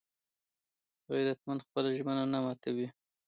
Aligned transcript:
غیرتمند 1.11 1.65
خپله 1.67 1.89
ژمنه 1.97 2.23
نه 2.33 2.39
ماتوي 2.43 2.87